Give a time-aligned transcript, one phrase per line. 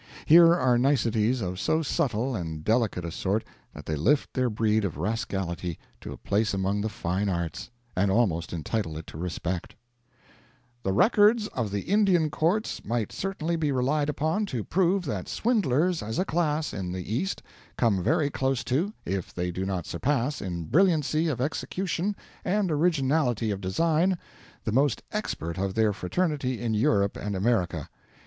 [0.25, 3.43] Here are niceties of so subtle and delicate a sort
[3.75, 8.09] that they lift their breed of rascality to a place among the fine arts, and
[8.09, 9.75] almost entitle it to respect:
[10.81, 16.01] "The records of the Indian courts might certainly be relied upon to prove that swindlers
[16.01, 17.43] as a class in the East
[17.77, 23.51] come very close to, if they do not surpass, in brilliancy of execution and originality
[23.51, 24.17] of design
[24.63, 27.87] the most expert of their fraternity in Europe and America.